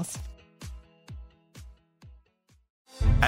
[0.00, 0.29] else.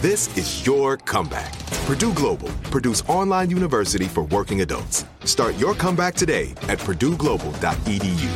[0.00, 1.52] This is your comeback.
[1.84, 5.04] Purdue Global, Purdue's online university for working adults.
[5.24, 8.30] Start your comeback today at purdueglobal.edu.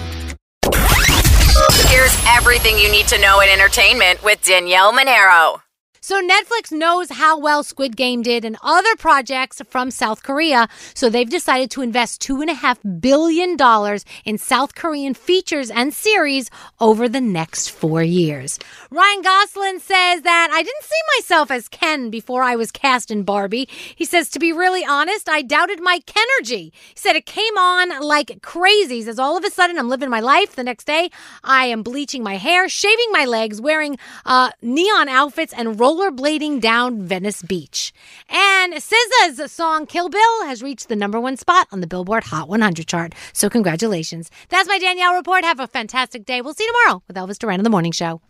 [1.88, 5.63] Here's everything you need to know in entertainment with Danielle Monaro.
[6.04, 10.68] So Netflix knows how well Squid Game did and other projects from South Korea.
[10.92, 15.70] So they've decided to invest two and a half billion dollars in South Korean features
[15.70, 18.58] and series over the next four years.
[18.90, 23.22] Ryan Gosling says that I didn't see myself as Ken before I was cast in
[23.22, 23.66] Barbie.
[23.96, 26.70] He says, to be really honest, I doubted my Kenergy.
[26.74, 28.96] He said it came on like crazy.
[28.96, 30.54] He says, all of a sudden I'm living my life.
[30.54, 31.10] The next day
[31.42, 36.60] I am bleaching my hair, shaving my legs, wearing uh, neon outfits and rolling rollerblading
[36.60, 37.92] down Venice Beach.
[38.28, 42.48] And SZA's song Kill Bill has reached the number one spot on the Billboard Hot
[42.48, 43.14] 100 chart.
[43.32, 44.30] So congratulations.
[44.48, 45.44] That's my Danielle report.
[45.44, 46.40] Have a fantastic day.
[46.40, 48.20] We'll see you tomorrow with Elvis Duran in the Morning Show.